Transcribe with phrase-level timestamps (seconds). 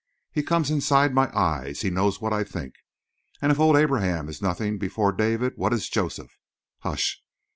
[0.31, 2.73] He comes inside my eyes; he knows what I think.
[3.39, 6.39] And if old Abraham is nothing before David, what is Joseph?
[6.79, 7.21] Hush!